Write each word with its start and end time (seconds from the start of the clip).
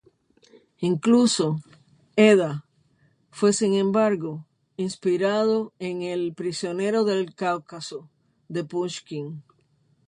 Incluso, 0.79 1.57
"Eda", 2.15 2.65
fue 3.29 3.53
sin 3.53 3.75
embargo, 3.75 4.47
inspirado 4.75 5.73
en 5.77 6.01
el 6.01 6.33
"Prisionero 6.33 7.03
del 7.05 7.35
Cáucaso" 7.35 8.09
de 8.49 8.63
Pushkin. 8.63 9.43